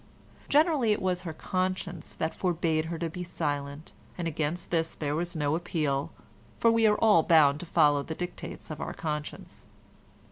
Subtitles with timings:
[0.49, 5.13] Generally it was her conscience that forbade her to be silent, and against this there
[5.15, 6.11] was no appeal,
[6.57, 9.67] for we are all bound to follow the dictates of our conscience.